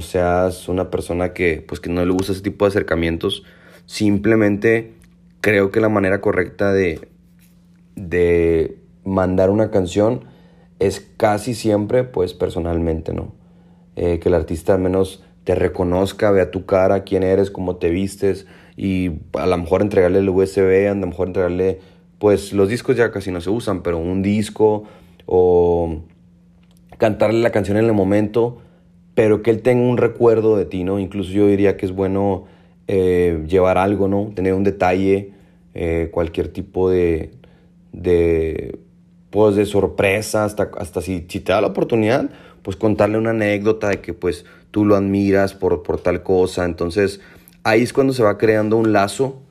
seas 0.00 0.68
una 0.68 0.90
persona 0.90 1.32
que 1.32 1.64
pues 1.66 1.80
que 1.80 1.90
no 1.90 2.04
le 2.04 2.12
gusta 2.12 2.32
ese 2.32 2.42
tipo 2.42 2.64
de 2.64 2.70
acercamientos, 2.70 3.44
simplemente 3.86 4.94
creo 5.40 5.70
que 5.70 5.80
la 5.80 5.88
manera 5.88 6.20
correcta 6.20 6.72
de, 6.72 7.08
de 7.96 8.78
mandar 9.04 9.50
una 9.50 9.70
canción 9.70 10.24
es 10.78 11.00
casi 11.16 11.54
siempre 11.54 12.04
pues 12.04 12.34
personalmente, 12.34 13.12
¿no? 13.12 13.34
Eh, 13.96 14.20
que 14.20 14.28
el 14.28 14.34
artista 14.34 14.74
al 14.74 14.80
menos 14.80 15.24
te 15.44 15.54
reconozca, 15.54 16.30
vea 16.30 16.50
tu 16.50 16.66
cara, 16.66 17.04
quién 17.04 17.22
eres, 17.22 17.50
cómo 17.50 17.76
te 17.76 17.90
vistes 17.90 18.46
y 18.76 19.12
a 19.32 19.46
lo 19.46 19.58
mejor 19.58 19.82
entregarle 19.82 20.20
el 20.20 20.28
USB, 20.28 20.88
a 20.88 20.94
lo 20.94 21.06
mejor 21.06 21.28
entregarle, 21.28 21.80
pues 22.18 22.52
los 22.52 22.68
discos 22.68 22.96
ya 22.96 23.10
casi 23.10 23.32
no 23.32 23.40
se 23.40 23.50
usan, 23.50 23.82
pero 23.82 23.98
un 23.98 24.22
disco 24.22 24.84
o 25.26 26.02
cantarle 26.98 27.40
la 27.40 27.50
canción 27.50 27.76
en 27.76 27.86
el 27.86 27.92
momento, 27.92 28.60
pero 29.18 29.42
que 29.42 29.50
él 29.50 29.62
tenga 29.62 29.82
un 29.82 29.96
recuerdo 29.96 30.56
de 30.56 30.64
ti, 30.64 30.84
¿no? 30.84 31.00
Incluso 31.00 31.32
yo 31.32 31.48
diría 31.48 31.76
que 31.76 31.86
es 31.86 31.90
bueno 31.90 32.44
eh, 32.86 33.42
llevar 33.48 33.76
algo, 33.76 34.06
¿no? 34.06 34.30
Tener 34.32 34.54
un 34.54 34.62
detalle, 34.62 35.32
eh, 35.74 36.08
cualquier 36.12 36.46
tipo 36.46 36.88
de, 36.88 37.32
de, 37.92 38.78
pues, 39.30 39.56
de 39.56 39.66
sorpresa, 39.66 40.44
hasta, 40.44 40.70
hasta 40.78 41.00
si, 41.00 41.26
si 41.28 41.40
te 41.40 41.50
da 41.50 41.60
la 41.60 41.66
oportunidad, 41.66 42.30
pues 42.62 42.76
contarle 42.76 43.18
una 43.18 43.30
anécdota 43.30 43.88
de 43.88 44.00
que 44.00 44.14
pues 44.14 44.44
tú 44.70 44.84
lo 44.84 44.94
admiras 44.94 45.52
por, 45.52 45.82
por 45.82 46.00
tal 46.00 46.22
cosa. 46.22 46.64
Entonces 46.64 47.20
ahí 47.64 47.82
es 47.82 47.92
cuando 47.92 48.12
se 48.12 48.22
va 48.22 48.38
creando 48.38 48.76
un 48.76 48.92
lazo, 48.92 49.42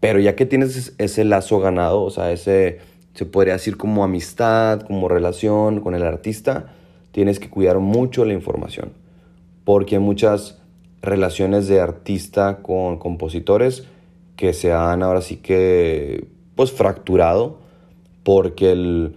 pero 0.00 0.20
ya 0.20 0.36
que 0.36 0.46
tienes 0.46 0.94
ese 0.96 1.24
lazo 1.26 1.60
ganado, 1.60 2.00
o 2.00 2.08
sea, 2.08 2.32
ese 2.32 2.78
se 3.12 3.26
podría 3.26 3.52
decir 3.52 3.76
como 3.76 4.04
amistad, 4.04 4.80
como 4.80 5.06
relación 5.06 5.82
con 5.82 5.94
el 5.94 6.02
artista, 6.02 6.72
tienes 7.10 7.38
que 7.38 7.50
cuidar 7.50 7.78
mucho 7.78 8.24
la 8.24 8.32
información, 8.32 8.92
porque 9.64 9.98
muchas 9.98 10.58
relaciones 11.02 11.68
de 11.68 11.80
artista 11.80 12.58
con 12.62 12.98
compositores 12.98 13.84
que 14.36 14.52
se 14.52 14.72
han 14.72 15.02
ahora 15.02 15.20
sí 15.20 15.36
que 15.36 16.26
pues 16.54 16.72
fracturado 16.72 17.58
porque 18.24 18.72
el 18.72 19.16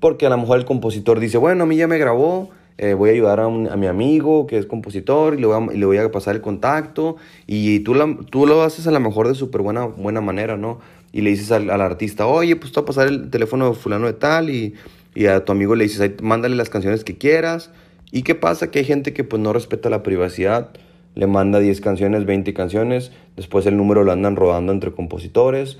porque 0.00 0.26
a 0.26 0.30
lo 0.30 0.38
mejor 0.38 0.58
el 0.58 0.64
compositor 0.64 1.18
dice, 1.18 1.38
bueno, 1.38 1.64
a 1.64 1.66
mí 1.66 1.76
ya 1.76 1.88
me 1.88 1.98
grabó, 1.98 2.50
eh, 2.76 2.94
voy 2.94 3.10
a 3.10 3.12
ayudar 3.12 3.40
a, 3.40 3.48
mi 3.48 3.86
amigo 3.88 4.46
que 4.46 4.58
es 4.58 4.66
compositor 4.66 5.34
y 5.34 5.40
le, 5.40 5.46
voy 5.46 5.56
a, 5.56 5.72
le 5.72 5.86
voy 5.86 5.96
a 5.98 6.10
pasar 6.12 6.36
el 6.36 6.40
contacto 6.40 7.16
y 7.46 7.80
tú, 7.80 7.96
tú 8.30 8.46
lo 8.46 8.62
haces 8.62 8.86
a 8.86 8.92
lo 8.92 9.00
mejor 9.00 9.26
de 9.26 9.34
súper 9.34 9.62
buena, 9.62 9.86
buena 9.86 10.20
manera, 10.20 10.56
¿no? 10.56 10.78
Y 11.10 11.22
le 11.22 11.30
dices 11.30 11.50
al, 11.50 11.70
artista, 11.70 12.26
oye, 12.26 12.54
pues 12.54 12.70
te 12.72 12.78
voy 12.78 12.84
a 12.84 12.86
pasar 12.86 13.08
el 13.08 13.30
teléfono 13.30 13.70
de 13.70 13.74
fulano 13.74 14.06
de 14.06 14.12
tal 14.12 14.50
y, 14.50 14.74
y 15.14 15.26
a 15.26 15.44
tu 15.44 15.52
amigo 15.52 15.74
le 15.74 15.84
dices, 15.84 16.22
mándale 16.22 16.54
las 16.54 16.70
canciones 16.70 17.02
que 17.02 17.16
quieras. 17.18 17.70
¿Y 18.10 18.22
qué 18.22 18.34
pasa? 18.34 18.70
Que 18.70 18.80
hay 18.80 18.84
gente 18.84 19.12
que 19.12 19.24
pues 19.24 19.40
no 19.40 19.52
respeta 19.52 19.90
la 19.90 20.02
privacidad, 20.02 20.70
le 21.14 21.26
manda 21.26 21.58
10 21.58 21.80
canciones, 21.80 22.24
20 22.24 22.54
canciones, 22.54 23.12
después 23.36 23.66
el 23.66 23.76
número 23.76 24.04
lo 24.04 24.12
andan 24.12 24.36
rodando 24.36 24.72
entre 24.72 24.92
compositores 24.92 25.78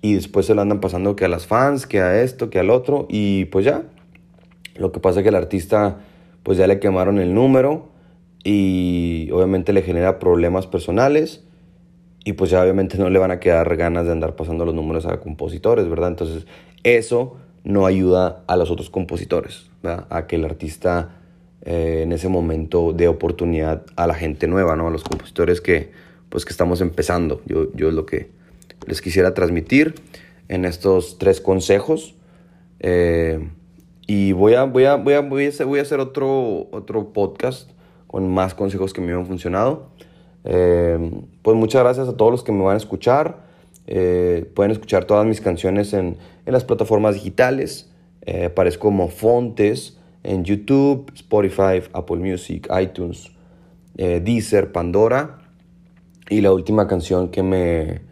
y 0.00 0.14
después 0.14 0.46
se 0.46 0.54
lo 0.54 0.62
andan 0.62 0.80
pasando 0.80 1.16
que 1.16 1.24
a 1.24 1.28
las 1.28 1.46
fans, 1.46 1.86
que 1.86 2.00
a 2.00 2.22
esto, 2.22 2.50
que 2.50 2.58
al 2.58 2.70
otro 2.70 3.06
y 3.08 3.46
pues 3.46 3.64
ya. 3.64 3.84
Lo 4.76 4.92
que 4.92 5.00
pasa 5.00 5.20
es 5.20 5.24
que 5.24 5.28
el 5.28 5.34
artista 5.34 5.98
pues 6.42 6.58
ya 6.58 6.66
le 6.66 6.78
quemaron 6.78 7.18
el 7.18 7.34
número 7.34 7.88
y 8.44 9.28
obviamente 9.32 9.72
le 9.72 9.82
genera 9.82 10.18
problemas 10.18 10.66
personales 10.66 11.44
y 12.24 12.34
pues 12.34 12.50
ya 12.50 12.62
obviamente 12.62 12.96
no 12.98 13.10
le 13.10 13.18
van 13.18 13.30
a 13.30 13.40
quedar 13.40 13.76
ganas 13.76 14.06
de 14.06 14.12
andar 14.12 14.36
pasando 14.36 14.64
los 14.64 14.74
números 14.74 15.06
a 15.06 15.20
compositores, 15.20 15.88
¿verdad? 15.88 16.10
Entonces 16.10 16.46
eso 16.82 17.36
no 17.64 17.86
ayuda 17.86 18.44
a 18.46 18.56
los 18.56 18.70
otros 18.70 18.90
compositores, 18.90 19.70
¿verdad? 19.82 20.06
A 20.10 20.26
que 20.26 20.36
el 20.36 20.44
artista 20.44 21.17
eh, 21.70 22.00
en 22.02 22.12
ese 22.12 22.30
momento 22.30 22.94
dé 22.94 23.08
oportunidad 23.08 23.84
a 23.94 24.06
la 24.06 24.14
gente 24.14 24.46
nueva, 24.46 24.74
¿no? 24.74 24.88
A 24.88 24.90
los 24.90 25.04
compositores 25.04 25.60
que 25.60 25.90
pues 26.30 26.46
que 26.46 26.50
estamos 26.52 26.80
empezando. 26.80 27.42
Yo, 27.44 27.70
yo 27.74 27.88
es 27.88 27.94
lo 27.94 28.06
que 28.06 28.30
les 28.86 29.02
quisiera 29.02 29.34
transmitir 29.34 29.94
en 30.48 30.64
estos 30.64 31.18
tres 31.18 31.42
consejos. 31.42 32.14
Eh, 32.80 33.50
y 34.06 34.32
voy 34.32 34.54
a, 34.54 34.64
voy 34.64 34.86
a, 34.86 34.94
voy 34.94 35.12
a, 35.12 35.20
voy 35.20 35.44
a, 35.44 35.48
hacer, 35.50 35.66
voy 35.66 35.80
a 35.80 35.82
hacer 35.82 36.00
otro, 36.00 36.68
otro 36.70 37.12
podcast 37.12 37.70
con 38.06 38.26
más 38.30 38.54
consejos 38.54 38.94
que 38.94 39.02
me 39.02 39.12
han 39.12 39.26
funcionado. 39.26 39.90
Eh, 40.44 41.10
pues 41.42 41.54
muchas 41.54 41.82
gracias 41.82 42.08
a 42.08 42.16
todos 42.16 42.30
los 42.30 42.42
que 42.42 42.52
me 42.52 42.62
van 42.62 42.76
a 42.76 42.78
escuchar. 42.78 43.46
Eh, 43.86 44.50
pueden 44.54 44.72
escuchar 44.72 45.04
todas 45.04 45.26
mis 45.26 45.42
canciones 45.42 45.92
en, 45.92 46.16
en 46.46 46.52
las 46.54 46.64
plataformas 46.64 47.12
digitales. 47.12 47.92
Aparezco 48.46 48.88
como 48.88 49.08
Fontes 49.08 49.97
en 50.22 50.44
YouTube, 50.44 51.10
Spotify, 51.14 51.82
Apple 51.92 52.16
Music, 52.16 52.68
iTunes, 52.80 53.30
Deezer, 53.94 54.72
Pandora. 54.72 55.38
Y 56.30 56.40
la 56.40 56.52
última 56.52 56.86
canción 56.86 57.30
que 57.30 57.42
me, 57.42 58.02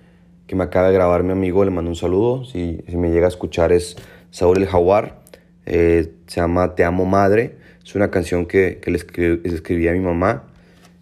que 0.47 0.57
me 0.57 0.65
acaba 0.65 0.89
de 0.89 0.95
grabar 0.95 1.23
mi 1.23 1.33
amigo, 1.33 1.65
le 1.65 1.71
mando 1.71 1.91
un 1.91 1.97
saludo. 1.97 2.45
Si, 2.45 2.81
si 2.89 2.97
me 2.97 3.11
llega 3.11 3.27
a 3.27 3.29
escuchar 3.29 3.73
es 3.73 3.97
Saúl 4.31 4.59
el 4.59 4.67
Jaguar. 4.67 5.21
Eh, 5.67 6.15
se 6.29 6.41
llama 6.41 6.77
Te 6.77 6.85
amo 6.85 7.05
madre, 7.05 7.57
es 7.85 7.95
una 7.97 8.11
canción 8.11 8.47
que, 8.47 8.79
que 8.81 8.93
le 8.93 8.99
escribí, 8.99 9.89
a 9.89 9.93
mi 9.93 9.99
mamá 9.99 10.45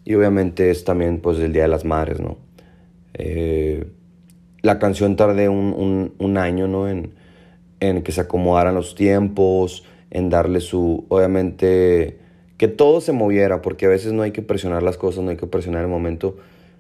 y 0.06 0.14
obviamente 0.14 0.70
es 0.70 0.84
también 0.84 1.20
pues 1.20 1.38
el 1.38 1.52
Día 1.52 1.62
de 1.62 1.68
las 1.68 1.84
Madres, 1.84 2.20
¿no? 2.20 2.38
Eh, 3.12 3.86
la 4.62 4.78
canción 4.78 5.16
tardé 5.16 5.50
un, 5.50 6.14
un, 6.18 6.38
año, 6.38 6.66
¿no? 6.66 6.88
En, 6.88 7.12
en, 7.80 8.02
que 8.02 8.12
se 8.12 8.22
acomodaran 8.22 8.74
los 8.74 8.94
tiempos, 8.94 9.84
en 10.14 10.30
darle 10.30 10.60
su, 10.60 11.04
obviamente, 11.08 12.18
que 12.56 12.68
todo 12.68 13.02
se 13.02 13.12
moviera, 13.12 13.60
porque 13.60 13.84
a 13.84 13.88
veces 13.88 14.12
no 14.12 14.22
hay 14.22 14.30
que 14.30 14.42
presionar 14.42 14.82
las 14.82 14.96
cosas, 14.96 15.24
no 15.24 15.30
hay 15.30 15.36
que 15.36 15.46
presionar 15.46 15.82
el 15.82 15.88
momento, 15.88 16.36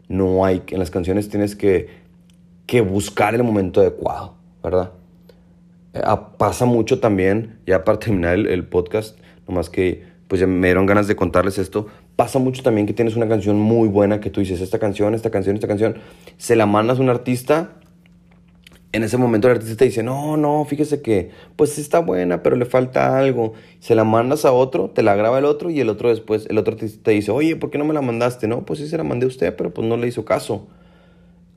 no 0.08 0.44
hay, 0.44 0.62
en 0.68 0.78
las 0.78 0.90
canciones 0.90 1.28
tienes 1.28 1.56
que, 1.56 1.88
que 2.66 2.80
buscar 2.80 3.34
el 3.34 3.42
momento 3.42 3.80
adecuado, 3.80 4.34
¿verdad? 4.62 4.92
Ah, 5.94 6.30
pasa 6.38 6.64
mucho 6.64 7.00
también, 7.00 7.58
ya 7.66 7.84
para 7.84 7.98
terminar 7.98 8.34
el, 8.38 8.66
podcast, 8.66 9.18
nomás 9.48 9.68
que 9.68 10.14
pues 10.28 10.40
ya 10.40 10.46
me 10.46 10.68
dieron 10.68 10.86
ganas 10.86 11.08
de 11.08 11.16
contarles 11.16 11.58
esto, 11.58 11.88
pasa 12.16 12.38
mucho 12.38 12.62
también 12.62 12.86
que 12.86 12.92
tienes 12.92 13.16
una 13.16 13.28
canción 13.28 13.58
muy 13.58 13.88
buena 13.88 14.20
que 14.20 14.30
tú 14.30 14.40
dices, 14.40 14.60
esta 14.60 14.78
canción, 14.78 15.14
esta 15.14 15.30
canción, 15.30 15.56
esta 15.56 15.68
canción, 15.68 15.96
se 16.38 16.54
la 16.54 16.66
mandas 16.66 16.98
a 16.98 17.02
un 17.02 17.10
artista, 17.10 17.72
en 18.94 19.02
ese 19.02 19.16
momento 19.16 19.48
el 19.48 19.56
artista 19.56 19.76
te 19.76 19.84
dice, 19.86 20.02
no, 20.02 20.36
no, 20.36 20.64
fíjese 20.64 21.02
que 21.02 21.30
pues 21.56 21.78
está 21.78 21.98
buena, 21.98 22.42
pero 22.42 22.56
le 22.56 22.64
falta 22.64 23.18
algo, 23.18 23.54
se 23.80 23.94
la 23.94 24.04
mandas 24.04 24.44
a 24.44 24.52
otro, 24.52 24.90
te 24.90 25.02
la 25.02 25.14
graba 25.14 25.38
el 25.38 25.44
otro 25.44 25.70
y 25.70 25.80
el 25.80 25.88
otro 25.88 26.08
después, 26.08 26.46
el 26.48 26.58
otro 26.58 26.76
te 26.76 27.10
dice, 27.10 27.30
oye, 27.30 27.56
¿por 27.56 27.70
qué 27.70 27.78
no 27.78 27.84
me 27.84 27.94
la 27.94 28.02
mandaste? 28.02 28.48
No, 28.48 28.64
pues 28.64 28.78
sí 28.78 28.86
se 28.86 28.96
la 28.96 29.04
mandé 29.04 29.26
a 29.26 29.28
usted, 29.28 29.54
pero 29.56 29.74
pues 29.74 29.86
no 29.86 29.96
le 29.96 30.06
hizo 30.06 30.24
caso. 30.24 30.66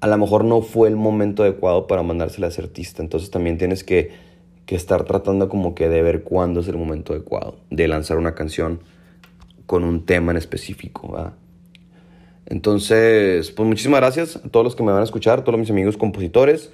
A 0.01 0.08
lo 0.08 0.17
mejor 0.17 0.44
no 0.46 0.62
fue 0.62 0.89
el 0.89 0.96
momento 0.96 1.44
adecuado 1.44 1.88
para 1.88 2.03
mandársela 2.03 2.48
a 2.48 2.50
ese 2.50 2.62
artista, 2.62 3.01
entonces 3.01 3.32
también 3.32 3.58
tienes 3.58 3.84
que 3.84 4.27
que 4.67 4.75
estar 4.75 5.06
tratando 5.06 5.50
como 5.50 5.74
que 5.74 5.88
de 5.88 6.03
ver 6.03 6.24
cuándo 6.24 6.60
es 6.60 6.67
el 6.67 6.77
momento 6.77 7.13
adecuado 7.13 7.58
de 7.72 7.88
lanzar 7.88 8.17
una 8.17 8.36
canción 8.36 8.82
con 9.65 9.86
un 9.86 10.06
tema 10.06 10.32
en 10.32 10.38
específico. 10.38 11.34
Entonces, 12.46 13.50
pues 13.51 13.67
muchísimas 13.67 14.01
gracias 14.01 14.36
a 14.36 14.50
todos 14.50 14.65
los 14.65 14.75
que 14.75 14.84
me 14.84 14.91
van 14.91 15.01
a 15.01 15.06
escuchar, 15.06 15.39
a 15.39 15.44
todos 15.46 15.58
mis 15.58 15.70
amigos 15.70 15.96
compositores. 15.98 16.72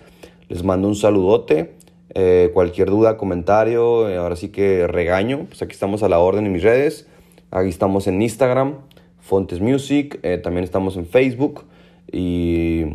Les 0.54 0.64
mando 0.64 0.88
un 0.88 0.96
saludote. 0.96 1.74
Eh, 2.14 2.52
cualquier 2.54 2.92
duda, 2.92 3.18
comentario, 3.18 4.08
eh, 4.08 4.18
ahora 4.18 4.36
sí 4.36 4.50
que 4.50 4.86
regaño, 4.86 5.46
pues 5.48 5.64
aquí 5.64 5.72
estamos 5.72 6.04
a 6.04 6.10
la 6.10 6.20
orden 6.20 6.46
en 6.46 6.52
mis 6.52 6.62
redes. 6.62 7.08
Aquí 7.50 7.70
estamos 7.70 8.06
en 8.06 8.22
Instagram, 8.22 8.76
Fontes 9.20 9.62
Music, 9.62 10.20
eh, 10.22 10.38
también 10.38 10.64
estamos 10.64 10.96
en 10.96 11.08
Facebook 11.08 11.64
y 12.12 12.86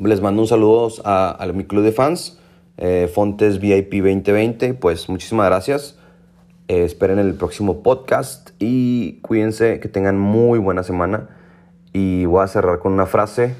les 0.00 0.20
mando 0.20 0.42
un 0.42 0.48
saludo 0.48 0.88
a, 1.04 1.40
a 1.40 1.46
mi 1.52 1.62
club 1.62 1.84
de 1.84 1.92
fans, 1.92 2.40
Fontes 3.14 3.60
VIP 3.60 4.02
2020. 4.02 4.74
Pues 4.74 5.08
muchísimas 5.08 5.46
gracias. 5.46 6.00
esperen 6.66 7.20
el 7.20 7.34
próximo 7.34 7.84
podcast 7.84 8.50
y 8.58 9.20
cuídense, 9.20 9.78
que 9.78 9.88
tengan 9.88 10.18
muy 10.18 10.58
buena 10.58 10.82
semana. 10.82 11.28
Y 11.92 12.24
voy 12.24 12.42
a 12.42 12.48
cerrar 12.48 12.80
con 12.80 12.92
una 12.92 13.06
frase 13.06 13.54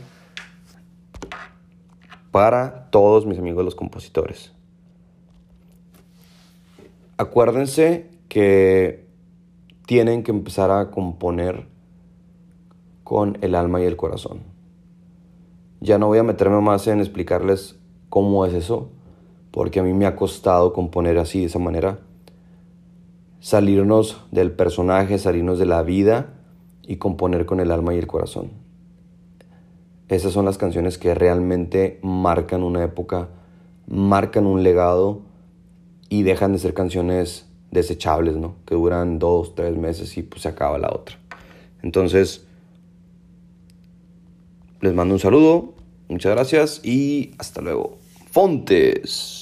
para 2.30 2.90
todos 2.90 3.26
mis 3.26 3.38
amigos 3.38 3.64
los 3.64 3.74
compositores. 3.74 4.52
Acuérdense 7.16 8.10
que 8.28 9.06
tienen 9.86 10.22
que 10.22 10.30
empezar 10.30 10.70
a 10.70 10.90
componer 10.90 11.66
con 13.04 13.38
el 13.40 13.54
alma 13.54 13.80
y 13.80 13.84
el 13.84 13.96
corazón. 13.96 14.40
Ya 15.80 15.98
no 15.98 16.06
voy 16.06 16.18
a 16.18 16.22
meterme 16.22 16.60
más 16.60 16.86
en 16.86 17.00
explicarles 17.00 17.76
cómo 18.08 18.46
es 18.46 18.54
eso, 18.54 18.90
porque 19.50 19.80
a 19.80 19.82
mí 19.82 19.92
me 19.92 20.06
ha 20.06 20.14
costado 20.14 20.72
componer 20.72 21.18
así, 21.18 21.40
de 21.40 21.46
esa 21.46 21.58
manera. 21.58 21.98
Salirnos 23.40 24.24
del 24.30 24.52
personaje, 24.52 25.18
salirnos 25.18 25.58
de 25.58 25.66
la 25.66 25.82
vida 25.82 26.34
y 26.86 26.96
componer 26.96 27.46
con 27.46 27.60
el 27.60 27.70
alma 27.70 27.94
y 27.94 27.98
el 27.98 28.06
corazón. 28.06 28.69
Esas 30.10 30.32
son 30.32 30.44
las 30.44 30.58
canciones 30.58 30.98
que 30.98 31.14
realmente 31.14 32.00
marcan 32.02 32.64
una 32.64 32.82
época, 32.82 33.28
marcan 33.86 34.44
un 34.44 34.64
legado 34.64 35.22
y 36.08 36.24
dejan 36.24 36.52
de 36.52 36.58
ser 36.58 36.74
canciones 36.74 37.46
desechables, 37.70 38.36
¿no? 38.36 38.56
Que 38.66 38.74
duran 38.74 39.20
dos, 39.20 39.54
tres 39.54 39.76
meses 39.76 40.18
y 40.18 40.24
pues 40.24 40.42
se 40.42 40.48
acaba 40.48 40.78
la 40.78 40.88
otra. 40.92 41.16
Entonces, 41.82 42.44
les 44.80 44.92
mando 44.94 45.14
un 45.14 45.20
saludo, 45.20 45.74
muchas 46.08 46.32
gracias 46.32 46.80
y 46.84 47.32
hasta 47.38 47.60
luego. 47.60 47.96
Fontes. 48.32 49.39